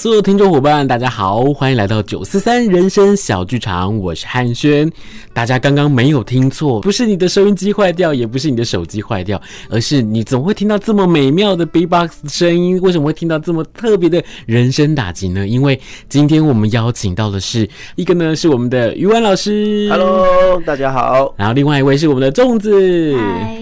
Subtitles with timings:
[0.00, 4.90] 所有听众伙伴，大家好，欢迎来到九四三人生小剧场，我是汉轩。
[5.34, 12.80] 大家刚刚没有听错，不是你的收音机坏掉，也不是你的手机坏掉，而是你怎么会听到这么美妙的 B-box 声音？
[12.80, 15.46] 为什么会听到这么特别的人声打击呢？
[15.46, 15.78] 因为
[16.08, 19.86] 今天我们邀请到的是一个呢，是我们的余文老师。
[19.90, 21.34] Hello，大家好。
[21.36, 23.14] 然后另外一位是我们的粽子。
[23.18, 23.60] 嗨。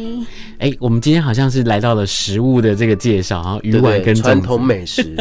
[0.59, 5.17] 哎，我们今天好像是来到了食物的这个介绍啊，鱼丸跟传统美食。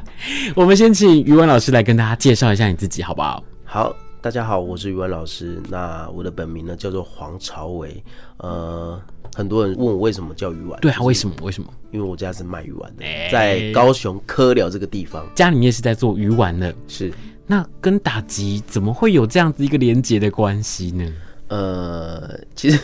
[0.54, 3.42] 我们先请鱼丸老师来跟大家介绍一下你自己，好不好？
[3.64, 5.58] 好，大家好，我是鱼丸老师。
[5.70, 8.04] 那我的本名呢叫做黄朝伟。
[8.36, 9.00] 呃，
[9.34, 10.78] 很多人问我为什么叫鱼丸？
[10.82, 11.34] 对啊，为什么？
[11.40, 11.72] 为什么？
[11.90, 16.74] 因为我家是卖鱼丸的，在高雄科寮这个地方，家里面是在做鱼丸的。
[16.86, 17.10] 是，
[17.46, 21.10] 那跟打击怎么会有这样子一个连结的关系呢？
[21.48, 22.78] 呃，其实，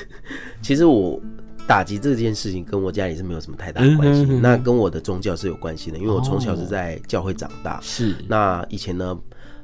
[0.62, 1.20] 其实我。
[1.68, 7.78] 打击这件事情跟我家里是没有什么太大的关系，那跟我的宗教是有关系的，因为我从小是在教会长大。
[7.82, 9.16] 是、哦，那以前呢，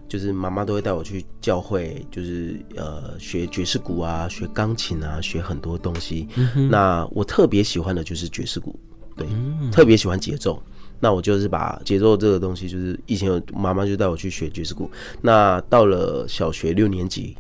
[0.06, 6.28] 就是妈妈都会带我去教会，就是呃学爵士鼓啊，学钢琴啊，学很多东西。
[6.37, 8.78] 嗯、那我特别喜欢的就是爵士鼓，
[9.16, 10.62] 对，嗯、特别喜欢节奏。
[11.00, 14.91] 那我就是把节奏这个东西，就是以前妈妈就带我去学爵士鼓。
[15.22, 17.34] 那到了小学六年级。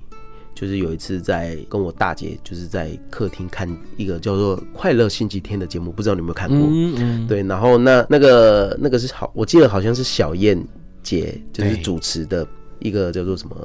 [0.54, 6.58] 就是有一次在跟我大姐，就是在客厅看一个叫做《快乐星期天》的节目，不知道你有没有看过？
[6.58, 7.26] 嗯嗯。
[7.26, 10.56] 对，然后那那个那个是好，我记得好像是小燕
[11.02, 12.46] 姐就是主持的
[12.78, 13.56] 一个叫做什么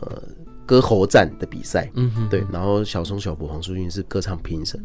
[0.65, 1.89] 歌喉战的比赛。
[1.93, 2.27] 嗯哼。
[2.27, 4.83] 对，然后小松、小柏、黄舒骏是歌唱评审，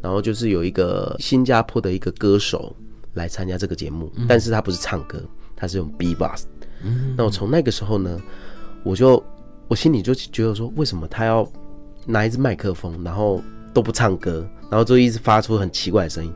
[0.00, 2.74] 然后就是有一个新加坡的一个歌手
[3.12, 5.22] 来参加这个节目，但是他不是唱歌，
[5.54, 6.46] 他是用 B-box。
[6.82, 7.14] 嗯。
[7.14, 8.18] 那我从那个时候呢，
[8.82, 9.22] 我就。
[9.72, 11.50] 我心里就觉得说，为什么他要
[12.04, 16.30] 拿一支麦克风，然后都不唱歌，然后就一直发出很奇怪的声音，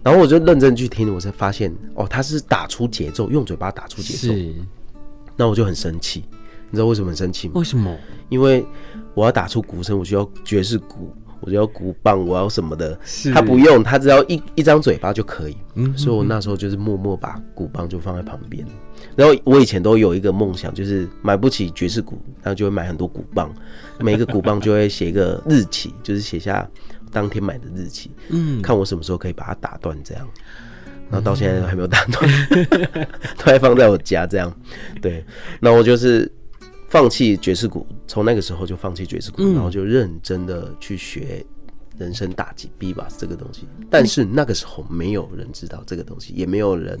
[0.00, 4.32] 然后我就认真去听，我才发现哦，他是打出节奏，用嘴巴打出节奏。
[4.32, 4.54] 是。
[5.36, 6.22] 那我就很生气，
[6.70, 7.54] 你知道为什么很生气吗？
[7.56, 7.92] 为什么？
[8.28, 8.64] 因为
[9.12, 12.96] 我要打出鼓声，我需要爵士鼓，我就要鼓棒，我要什么的。
[13.02, 13.32] 是。
[13.32, 15.56] 他不用，他只要一一张嘴巴就可以。
[15.74, 15.98] 嗯。
[15.98, 18.64] 所以我那时候就是默默把鼓棒就放在旁边。
[19.18, 23.52] 然后我以前都有一个梦想，就是买不起爵士鼓，然后就会买很多鼓棒，
[23.98, 26.70] 每一个鼓棒就会写一个日期，就是写下
[27.10, 30.24] 当天买的日期，嗯，看我什么时候可以把它打断这样。
[31.10, 32.30] 然后到现在都还没有打断，
[33.38, 34.54] 都还放在我家这样。
[35.02, 35.24] 对，
[35.58, 36.30] 那我就是
[36.88, 41.44] 放弃爵士鼓，从那个时候就放弃爵士鼓，然后就认真的去学
[41.96, 43.66] 人生打击 B-box 这个东西。
[43.90, 46.96] 但是那个时候没有人知道这个东西，也没有人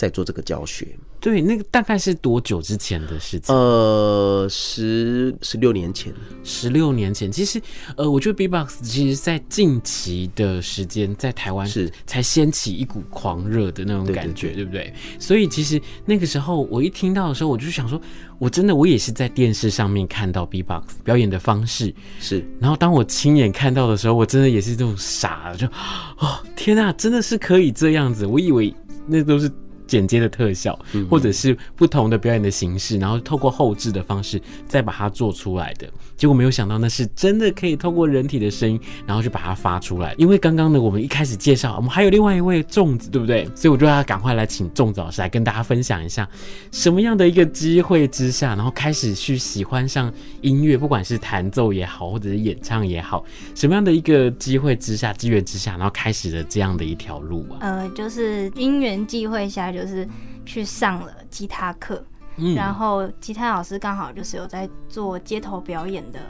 [0.00, 0.88] 在做这个教学。
[1.20, 3.54] 对，那个大概是多久之前的事情？
[3.54, 6.10] 呃，十十六年前。
[6.42, 7.60] 十六年前，其实，
[7.98, 14.90] 呃，我觉得 B-box 其实在近期的时间，在台湾是才掀起一股狂热的那种感觉，对，不对？
[15.18, 18.00] 所以其实那个时候我一听到的时候，我就想说，
[18.38, 22.42] 我真的我也是在电视上面看到 B-box 表演的方式，是。
[22.58, 28.74] 然后当我亲眼看到的时候，我真的也是这种傻了，就哦天呐，真的是可以这样子，我以为
[29.06, 29.52] 那都是。
[29.90, 35.88] 剪接的特效，嗯、或者是不同的表演的形式，然后透过后置的方式再把它做出来的。
[36.16, 40.14] 结果没有想到那是真的可以透过人体的声音，然后就把它发出来。
[40.16, 43.44] 因为刚刚呢，我们一开始介绍，我们还有另外一位粽子，对不对？
[43.56, 46.28] 所以我就要赶快来请粽子老师来跟大家分享一下，
[46.70, 57.58] 什么样的一个机会之下，然后开始去喜欢上音乐，不管是弹奏也好，或者是演唱也好，什么样的一个机会之下、机缘之下，然后开始了这样的一条路啊？
[57.60, 60.08] 呃，就是因缘际会下，就是
[60.44, 62.04] 去上了吉他课，
[62.36, 66.20] 嗯，然后吉他老师刚好就是有在做街头表演的，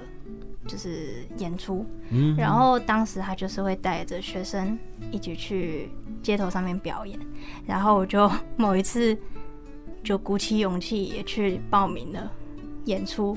[0.66, 4.78] 就是演出，嗯，然后当时他就是会带着学生
[5.10, 5.90] 一起去
[6.22, 7.18] 街头上面表演，
[7.66, 9.16] 然后我就 某一次
[10.02, 12.30] 就鼓起勇气也去报名了
[12.84, 13.36] 演出。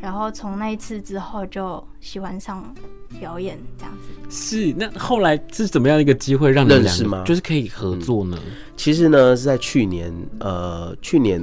[0.00, 2.74] 然后从那一次之后就喜欢上
[3.18, 4.08] 表演这样子。
[4.30, 7.22] 是，那后来是怎么样一个机会让你们认识吗？
[7.24, 8.38] 就是可以合作呢？
[8.44, 11.40] 嗯、其实呢是在去年，呃，去年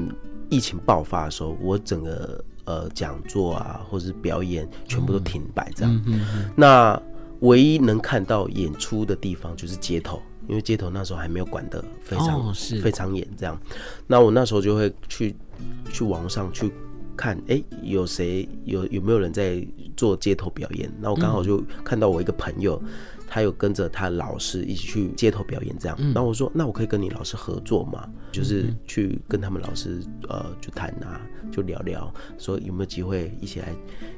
[0.49, 5.93] 疫情爆发的时候，我整个呃讲座啊或者是表演全部都停摆这样。
[5.93, 7.01] 嗯嗯嗯、那
[7.39, 13.57] 唯一能看到演出的地方就是街头，因为街头那时候还没有管得非常、非常严这样。
[14.07, 15.35] 那我那时候就会去
[15.91, 16.71] 去网上去。
[17.15, 19.65] 看，哎、欸，有谁有有没有人在
[19.95, 20.91] 做街头表演？
[20.99, 22.89] 那我刚好就看到我一个朋友，嗯、
[23.27, 25.97] 他有跟着他老师一起去街头表演，这样。
[26.13, 28.07] 然后我说，那我可以跟你老师合作吗？
[28.31, 31.21] 就是去跟他们老师呃，就谈啊，
[31.51, 33.75] 就聊聊，说有没有机会一起来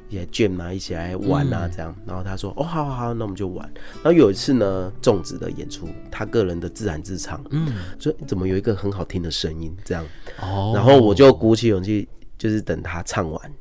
[0.10, 1.96] 一起来 jam 啊，一起来玩啊，这样。
[2.06, 3.70] 然后他说，哦，好好好，那我们就玩。
[3.96, 10.06] 然后有一次呢，粽子的演出，他个人的自然自唱，嗯，所以怎么有一个很好听的声音，这样。
[10.42, 12.08] 哦，然后我就鼓起勇气。
[12.38, 13.54] 就是等他唱完，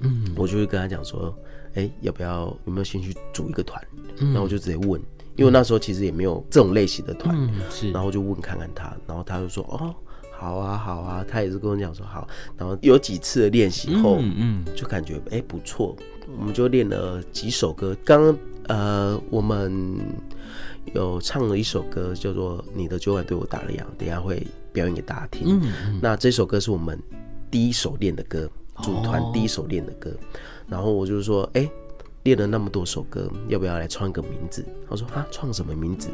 [0.00, 1.32] 嗯，我就会跟他讲说，
[1.74, 3.80] 哎、欸，要不要有没有兴趣组一个团？
[4.18, 5.00] 嗯，然后我就直接问，
[5.36, 9.94] 因为那时候其实也没有这种类型的团，嗯，是，然后就问看看他，然后他就说，哦，
[10.32, 12.26] 好啊，好啊，他也是跟我讲说好，
[12.56, 15.96] 然后有几次的练习后，嗯，就感觉哎、欸、不错，
[16.38, 17.96] 我们就练了几首歌。
[18.04, 19.98] 刚刚呃，我们
[20.94, 25.60] 有唱了一首歌叫做《你的酒馆对我打了烊》，等一下会表演给大家听。
[25.60, 26.98] 嗯，嗯，那这首歌是我们。
[27.50, 28.48] 第一首练的歌，
[28.82, 30.10] 组团第一首练的歌，
[30.68, 31.68] 然后我就说，哎，
[32.24, 34.64] 练了那么多首歌，要不要来创一个名字？
[34.88, 36.08] 他说啊，创什么名字？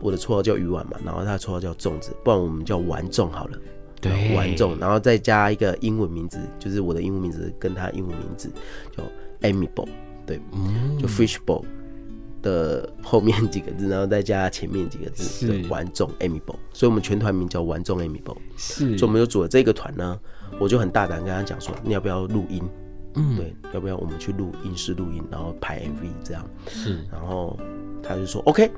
[0.00, 3.58] 我的绰号叫鱼丸嘛，然后他的绰号叫粽子，不然我们叫丸粽好了。
[4.00, 8.48] 对，丸粽，然后再加一个英文名字，就是我的英文名字跟他英文名字
[8.96, 9.02] 叫
[9.40, 9.88] Amiable，
[10.24, 10.40] 对，
[11.00, 11.64] 就 Fishbowl
[12.40, 20.20] 的后面几个字，然后再加前面几个字，对，丸粽 Amiable，所以我们全团名叫丸粽 Amiable，是，所以我们就组了这个团呢。
[20.58, 22.62] 我就很大胆跟他讲说，你要不要录音？
[23.14, 26.44] 嗯，对，要不要我们去录音室录音，然后拍 MV 这样？
[26.68, 27.58] 是，然后
[28.02, 28.70] 他就说 OK，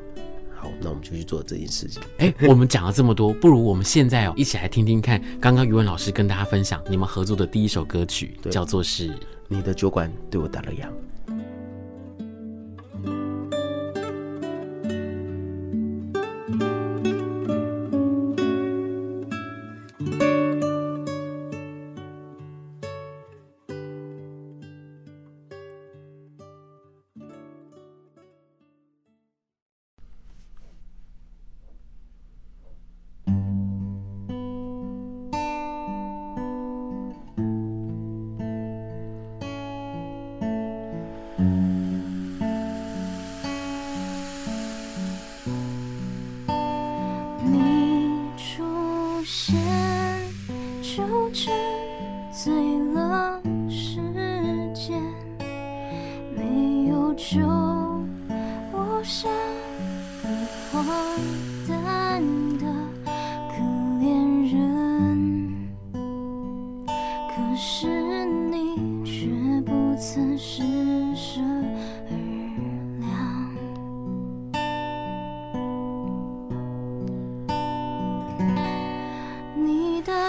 [0.54, 2.00] 好，那我们就去做这件事情。
[2.18, 9.08] 哎、欸，我们讲了这么多，不如我们现在哦，一起来听听看，刚刚于文老师跟大家分享你们合作的第一首歌曲，叫做是
[9.48, 10.84] 《你的酒馆对我打了烊》。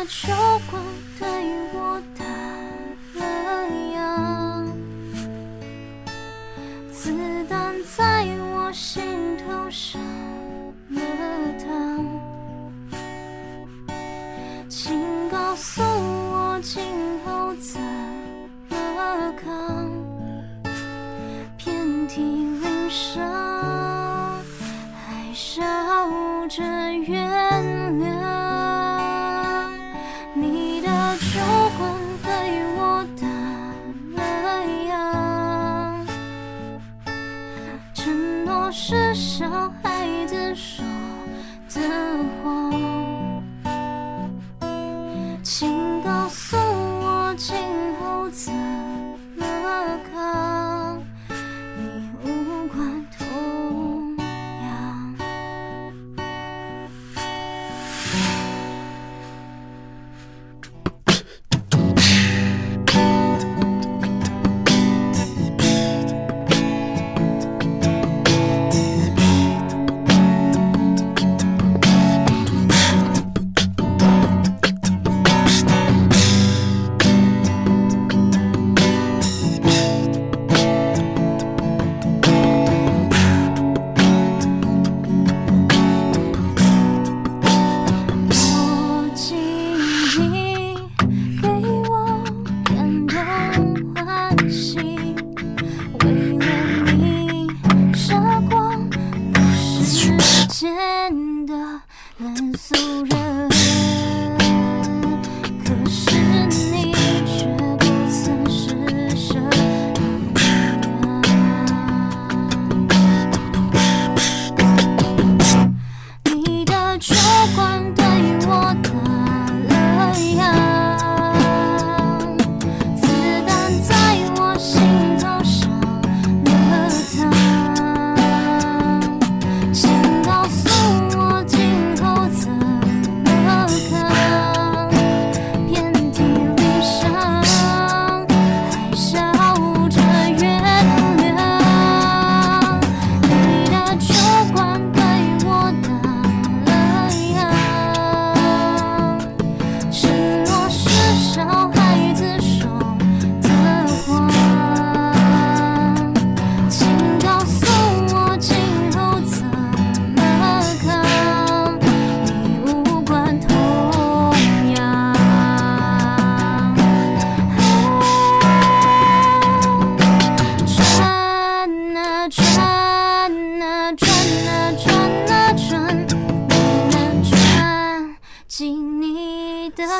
[0.01, 0.33] 的秋
[0.71, 0.83] 光
[1.19, 1.27] 对
[1.73, 2.01] 我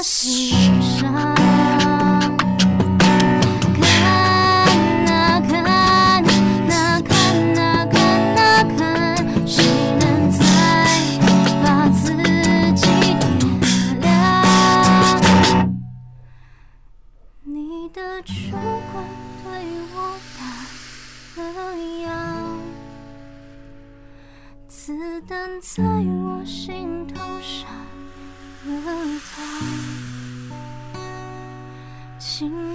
[0.01, 1.15] 心上，看
[5.05, 6.23] 啊看啊
[7.01, 7.11] 看
[7.55, 7.93] 啊看
[8.35, 8.39] 啊
[8.75, 8.81] 看，
[9.45, 9.63] 谁
[9.99, 10.39] 能再
[11.61, 12.01] 把自
[12.75, 12.81] 己
[13.19, 14.09] 点亮？
[17.43, 18.33] 你的烛
[18.91, 19.05] 光
[19.43, 19.45] 对
[19.93, 19.95] 我
[20.35, 20.41] 打
[21.43, 21.47] 了
[22.01, 22.09] 烊，
[24.67, 25.83] 子弹在。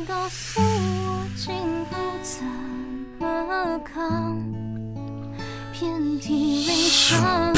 [0.06, 1.52] 告诉我今
[1.90, 2.44] 后怎
[3.18, 4.40] 么扛？
[5.72, 7.55] 遍体鳞伤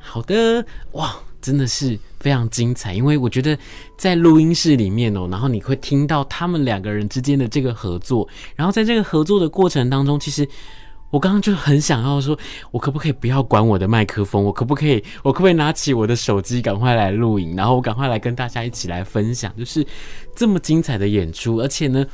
[0.00, 2.92] 好的，哇，真的是非常精彩。
[2.94, 3.56] 因为我觉得
[3.96, 10.46] 在录音室里面哦，然后你会听到他们两个人之间的这个合作，然后在这个合作的过程当中，其实
[11.10, 12.38] 我刚刚就很想要说，
[12.70, 14.42] 我可不可以不要管我的麦克风？
[14.42, 19.86] 我可不可以，我可不可以拿起我的手机，赶快来录影，然后我赶快来跟大家一起来分享，就是
[20.34, 21.56] 这么精彩的演出。
[21.56, 22.06] 而且呢，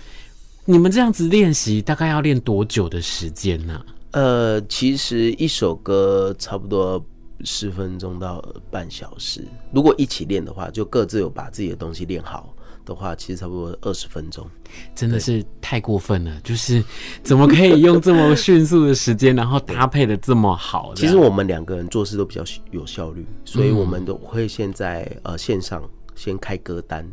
[0.64, 3.80] 你们这样子练习大概要练多久的时间呢？
[4.12, 7.04] 呃，其实一首歌差不多。
[7.44, 14.48] 十分钟到半小时，如果一起练的话，就各自有把自己的东西练好的话，其实差不多二十分钟。
[14.94, 16.82] 真的是太过分了，就是
[17.22, 20.94] 怎么可以用这么迅速的时间，然后搭配的这么好？
[20.94, 25.82] 其实我们两个人做事都比较有效率，所以我们都会先在呃线上
[26.14, 27.06] 先开歌单，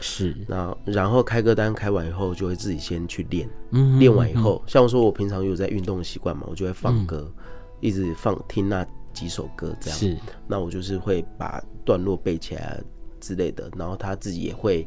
[0.00, 7.44] 是，那然后开歌单开完以后，就会自己先去练，嗯，练完以后，像我说我平常有在运动的习惯嘛，我就会放歌，嗯、
[7.80, 12.80] 一直放听那几首歌这样，是，那我就是会把段落背起来
[13.20, 14.86] 之类的，然后他自己也会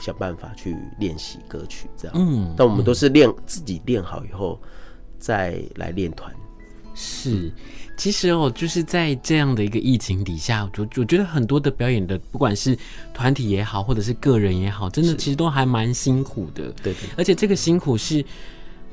[0.00, 4.60] 想办法去练习歌曲这样，嗯，但我们都是练自己练好以后
[5.18, 6.34] 再来练团。
[7.00, 7.52] 是，
[7.96, 12.76] 其实哦，就是在这样的一个疫情底下，我我觉得很多的表演的，不管是
[13.14, 16.72] 团体也好，或者是个人也好，真的其实都还蛮辛苦的。
[16.82, 18.24] 对对，而且这个辛苦是，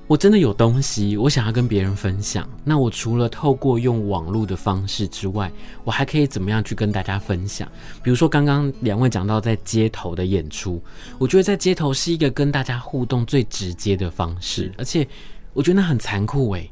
[0.07, 2.47] 我真的有东西我想要跟别人分享。
[2.63, 5.51] 那我除了透过用网络的方式之外，
[5.83, 7.67] 我还可以怎么样去跟大家分享？
[8.03, 10.81] 比如说刚刚两位讲到在街头的演出，
[11.17, 15.07] 我觉得在街头是一个跟大家互动最直接的方式，而且
[15.53, 16.71] 我觉得那很残酷诶。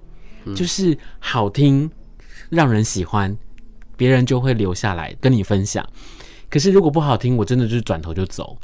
[0.56, 1.90] 就是好听，
[2.50, 3.36] 让人喜欢，
[3.96, 5.88] 别人就会留下来跟你分享。
[6.50, 8.58] 可是如果不好听，我真的就是转头就走。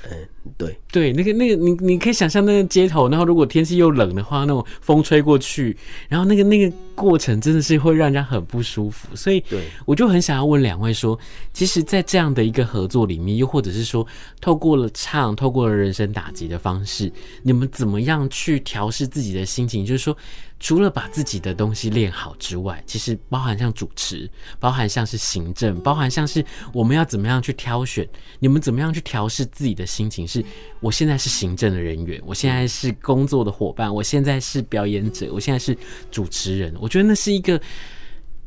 [0.44, 5.76] 嗯，对对，那个那个，你你可以想象那个街头，然后如果天气又冷的话，那种风吹过去，
[6.08, 9.14] 然后那个那个过程真的是会让人家很不舒服。
[9.14, 11.18] 所以，对，我就很想要问两位说，
[11.52, 14.06] 其实，在这样的一个合作里面，又或者是说，
[14.40, 19.84] 透过了唱，透过了人生打击的方式，你们怎么样去调试自己的心情？
[19.84, 20.16] 就是说。
[20.62, 26.44] 除了把自己的东西练好之外，其实包含像主持，包含像是行政，包含像是
[26.74, 28.06] 我们要怎么样去挑选，
[28.40, 30.28] 你们怎么样去调试自己的心情？
[30.30, 30.44] 是
[30.80, 35.76] 我现在是行政的人员，我现在是工作的伙伴，我现在是表演者，我现在是
[36.10, 36.74] 主持人。
[36.80, 37.60] 我觉得那是一个。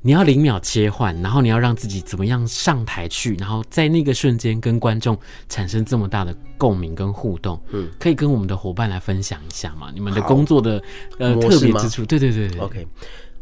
[0.06, 7.58] 你要零秒切换，然后你要让自己怎么样上台去，然后在那个瞬间跟观众产生这么大的共鸣跟互动。
[7.70, 9.92] 嗯，可以跟我们的伙伴来分享一下吗？
[9.94, 10.84] 你们的工作的
[11.20, 12.04] 呃特别之处？
[12.04, 12.60] 对对对对。
[12.60, 12.86] OK，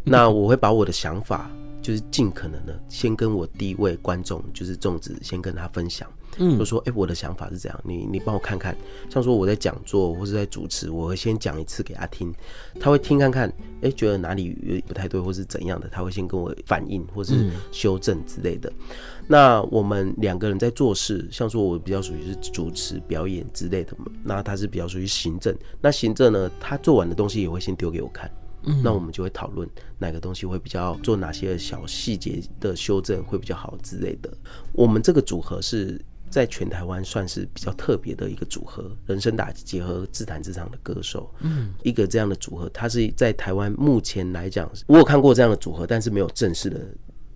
[0.03, 1.50] 那我会把我的想法，
[1.81, 6.07] 就是尽可能的先跟我第一位观众，就是粽子，先跟他分享。
[6.38, 8.75] 嗯，就说哎、欸，我的想法是这样，你你帮我看看，
[9.09, 12.33] 像说我在讲座或是在主持，我会先讲一次给他听，
[12.79, 13.50] 他会听看看，
[13.81, 18.69] 哎、欸，觉得哪里有不太对或是怎样的，他会先跟我反映或是修正之类的。
[18.69, 18.95] 嗯、
[19.27, 25.53] 那我们两个人在做事，像说我比较属于是主持表演之类的嘛，那他是比较属于行政。
[25.81, 28.32] 那行政呢，他做完的东西也会先丢给我看，
[28.63, 34.32] 嗯，那我们就会讨论哪个东西会比较做哪些小细节的修正会比较好之类的。
[34.71, 35.99] 我们这个组合是。
[36.32, 46.80] 在全台湾算是比较特别的一个组合，人生打击结合自弹自唱的歌手，嗯，一个这样的组合，它是在台湾目前来讲，我有看过这样的组合，但是没有正式的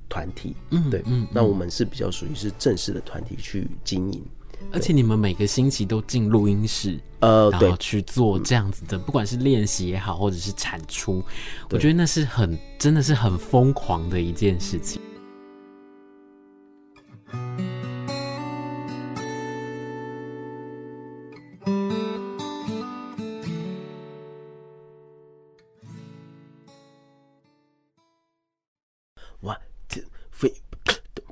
[0.08, 4.24] 团体，嗯，对，嗯，那我们是比较属于是正式的团体去经营，
[4.72, 11.22] 而且你们每个星期都进录音室，呃，然后去做这样子的，不管是练习也好，或者是产出，
[11.70, 15.02] 我觉得那是很真的是很疯狂的一件事情。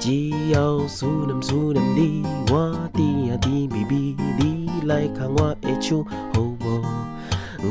[0.00, 6.82] 只要思念思念你，我甜甜蜜蜜，你来牵我的手好无？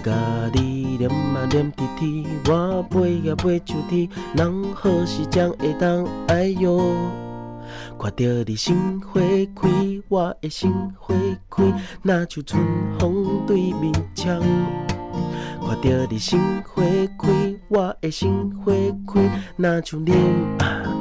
[0.04, 0.14] 甲
[0.54, 6.80] 你黏啊黏贴贴，我飞呀飞上天，人何时才会当爱哟？
[8.00, 9.20] 看着你心花
[9.56, 9.68] 开，
[10.08, 11.16] 我的心花
[11.50, 11.64] 开，
[12.04, 12.64] 那像春
[13.00, 14.40] 风对面唱。
[15.66, 16.84] 看着你心花
[17.18, 18.72] 开，我的心花
[19.12, 20.16] 开，那像林
[20.60, 20.89] 啊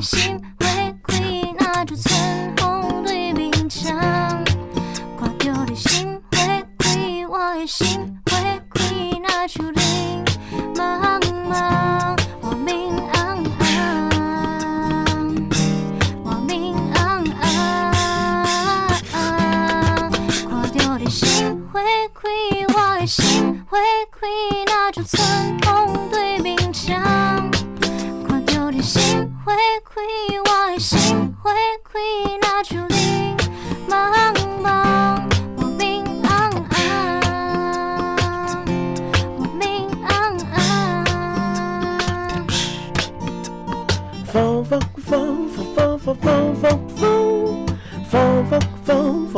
[0.00, 0.40] 心。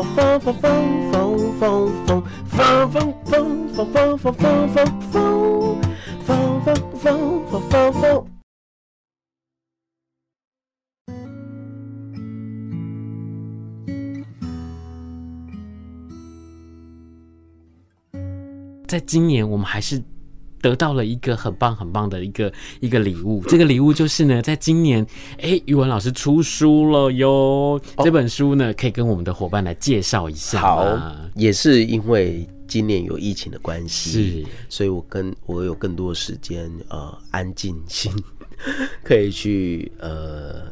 [0.02, 4.76] 风风风风风风风，风风风风风风风风
[5.12, 5.80] 风，
[6.24, 8.26] 风风风风风风。
[18.86, 20.02] 在今年，我们还是
[20.62, 23.42] 得到了一个很棒很棒的一个一个礼物。
[23.48, 25.04] 这个礼物就是呢，在今年，
[25.38, 27.28] 哎，语文老师出书了哟。
[27.28, 30.60] 哦、这本书呢，可以跟我们的伙伴来介绍一下。
[30.60, 38.12] 好，也是因为今年有疫情的关系，是，所以我跟我有更多的时间，呃，安静心，
[39.02, 40.62] 可以去呃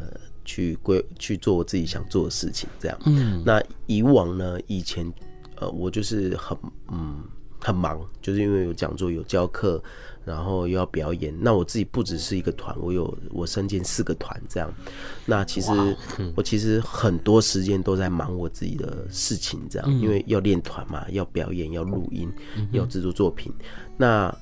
[0.44, 2.68] 去规去做我自己想做的事情。
[2.78, 5.12] 这样，嗯，那以往呢，以前
[5.56, 6.56] 呃，我就是很
[6.92, 7.24] 嗯。
[7.60, 9.82] 很忙，就是因为有讲座、有教课，
[10.24, 11.34] 然后又要表演。
[11.38, 14.72] 那我自己不只是一个团，我有我身兼四个团这样。
[15.26, 15.70] 那其实
[16.34, 22.30] 我其实很多时间都在忙我自己的事情，这样，因为要练团嘛，要表演，要录音，
[22.72, 23.52] 要制作作品。
[23.96, 24.34] 那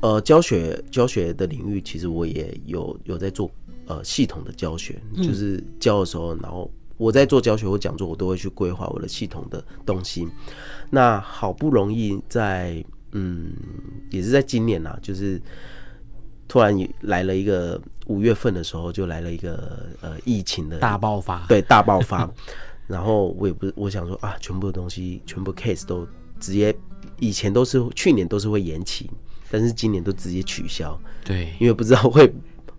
[0.00, 3.50] 呃，教学教学的领域，其实我也有有在做
[3.86, 6.70] 呃系统的教学，就是教的时候，然后。
[6.96, 10.28] 我在做教学或讲座，我都会去规划我的系统的东西。
[10.90, 13.52] 那好不容易在嗯，
[14.10, 15.40] 也是在今年啊，就是
[16.46, 22.30] 突然来了一个五月份的时候，就来了一个呃疫情的大爆发，对，大爆发。
[22.86, 26.06] 然后我也不是我想说啊，全部的东西，全部 case 都
[26.38, 26.72] 直接
[27.18, 29.10] 以前都是去年都是会延期，
[29.50, 30.96] 但是今年都直接取消。
[31.24, 32.32] 对，因为不知道会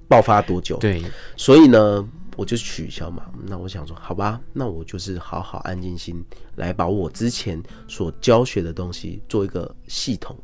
[0.08, 0.78] 爆发多久。
[0.78, 1.04] 对，
[1.36, 2.08] 所以呢。
[2.36, 6.24] 我就取消嘛，那我想说，好吧，那我就是好好安静心
[6.56, 10.38] 来把我之前所教学的东西做一个系统。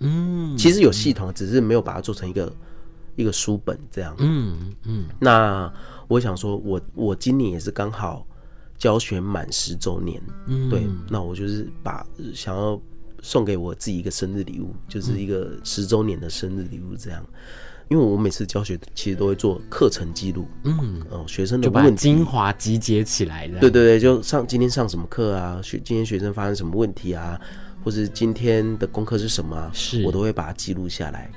[0.00, 2.52] 嗯，其实有系统，只是没有把它做成一个
[3.16, 4.14] 一个书本这样。
[4.18, 5.06] 嗯嗯。
[5.18, 5.72] 那
[6.08, 8.26] 我想说我，我我今年也是刚好
[8.78, 10.22] 教学满十周年。
[10.46, 12.80] 嗯，对，那我就是把想要
[13.22, 17.24] 送给我自己一个生日礼物，就是一个十周年的生日礼物这样。
[17.88, 27.36] 因为我每次教学其实都会做课程记录，嗯，哦，学生的把精华集结起来的，对对对，就上今天上什么课啊，学今天学生发生什么问题啊，
[27.82, 30.04] 或是今天的功课是什么啊，是。
[30.04, 31.28] 我都会把它记录下来。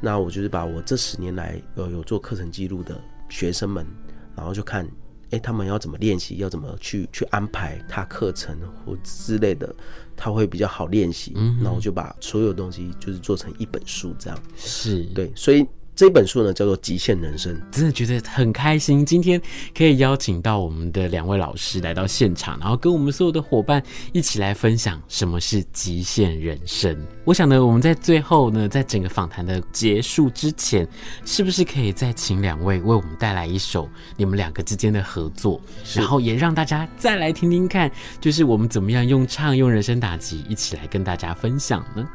[0.00, 3.86] 那我就是把我这十年来有有做课程记录的学生们，
[4.34, 4.88] 然后就看，
[5.30, 9.74] 哎，他们要怎么练习，要怎么去去安排他课程或之类的，
[10.16, 11.32] 他会比较好练习。
[11.36, 15.66] 嗯，然后就把所有东西就是做成一本书这样，是对，所以。
[16.00, 19.04] 这本书呢，叫做《极限人生》，真的觉得很开心。
[19.04, 19.38] 今天
[19.76, 23.82] 可以邀请到我们的两位老师来到现场，然后跟我们所有的伙伴
[24.14, 26.98] 一起来分享什么是极限人生。
[27.26, 30.88] 我想呢，我们在最后呢，在整个访谈的结束之前，
[31.26, 33.86] 是不是可以再请两位为我们带来一首
[34.16, 35.60] 你们两个之间的合作，
[35.94, 42.08] 然后也让大家再来听听看，就是我们怎么样用唱用人生打击一起来跟大家分享呢？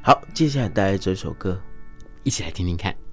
[0.00, 1.60] 好，接下来带来这首歌。
[2.24, 3.03] 一起来听听看。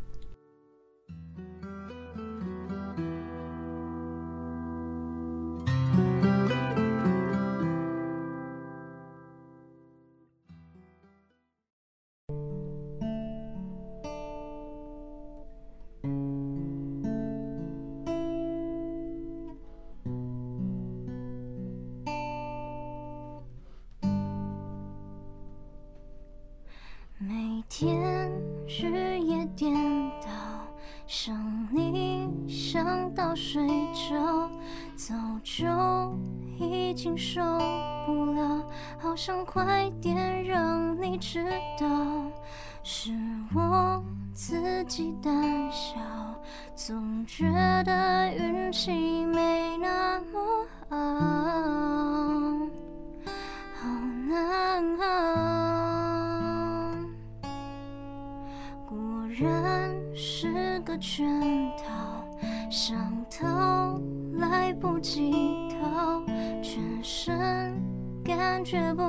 [59.32, 62.28] 人是个圈套，
[62.70, 62.98] 想
[63.30, 63.98] 逃
[64.34, 66.22] 来不及逃，
[66.62, 67.82] 全身
[68.26, 69.02] 感觉不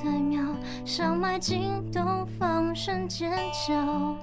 [0.00, 0.40] 太妙，
[0.84, 3.32] 想埋进洞放声尖
[3.66, 4.16] 叫，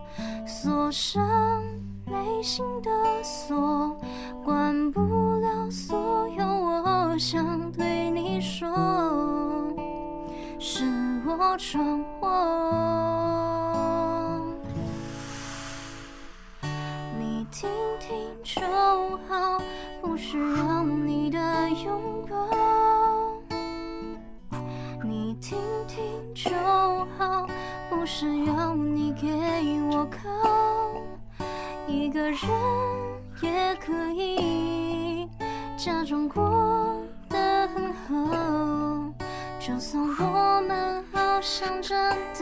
[0.48, 1.62] 锁上
[2.06, 2.90] 内心的
[3.22, 3.98] 锁，
[4.46, 5.02] 关不
[5.40, 8.66] 了所有我想对你说，
[10.58, 10.86] 是
[11.28, 13.23] 我闯祸。
[17.54, 18.62] 听听就
[19.30, 19.62] 好，
[20.02, 22.36] 不需要你的拥抱。
[25.04, 25.56] 你听
[25.88, 26.50] 听就
[27.16, 27.48] 好，
[27.92, 29.30] 不需要你给
[29.92, 30.28] 我靠。
[31.86, 32.40] 一个人
[33.44, 35.30] 也可以
[35.78, 39.14] 假装过得很好，
[39.60, 41.96] 就算我们好像真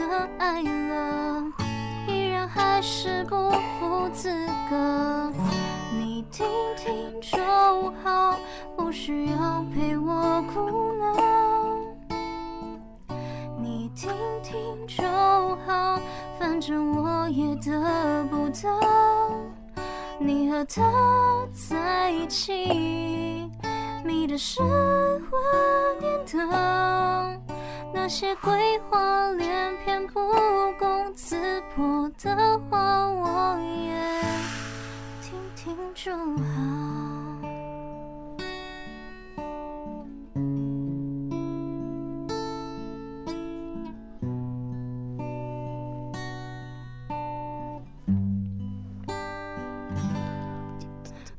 [0.08, 1.61] 的爱了。
[2.54, 4.30] 还是不负资
[4.68, 5.32] 格，
[5.98, 7.38] 你听听就
[8.02, 8.38] 好，
[8.76, 11.06] 不需要陪我哭闹。
[13.58, 14.10] 你听
[14.42, 14.54] 听
[14.86, 15.02] 就
[15.66, 15.98] 好，
[16.38, 18.80] 反正我也得不到。
[20.18, 20.82] 你和他
[21.52, 23.50] 在一起，
[24.04, 27.51] 迷的是温点灯。
[27.94, 28.52] 那些鬼
[28.90, 30.20] 话连篇不
[30.78, 33.94] 攻自破的话，我也
[35.22, 36.42] 听听就好。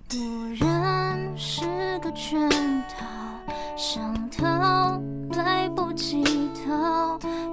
[0.08, 0.16] 不
[0.63, 1.66] 然是
[2.00, 2.50] 个圈
[2.88, 3.06] 套，
[3.76, 5.02] 想逃
[5.36, 6.42] 来不及。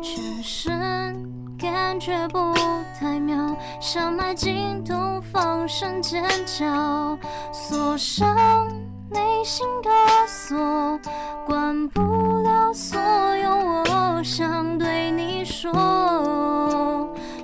[0.03, 1.15] 全身
[1.59, 2.55] 感觉不
[2.99, 3.37] 太妙，
[3.81, 7.19] 想埋进洞放声尖叫，
[7.53, 8.69] 锁上
[9.11, 9.91] 内心的
[10.27, 10.99] 锁，
[11.47, 12.01] 关不
[12.43, 12.99] 了所
[13.37, 15.71] 有我想对你说，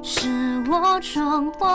[0.02, 1.66] 是我闯祸。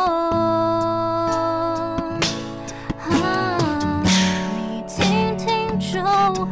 [4.55, 6.01] 你听听就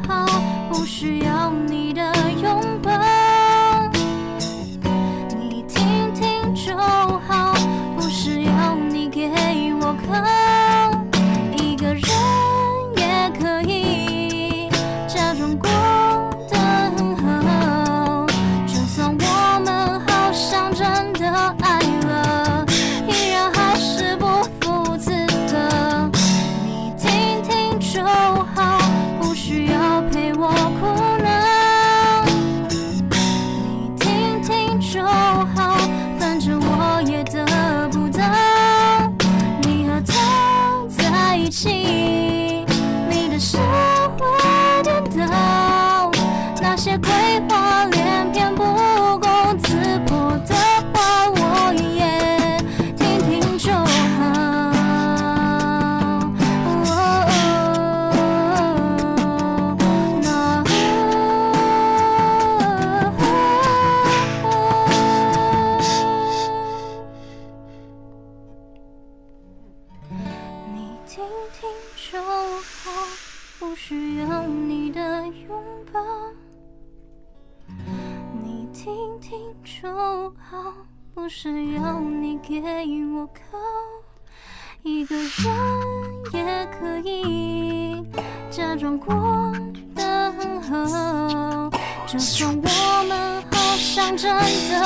[0.07, 0.25] 好，
[0.69, 1.78] 不需要你
[34.89, 35.18] 说
[94.19, 94.29] 真
[94.69, 94.78] 的。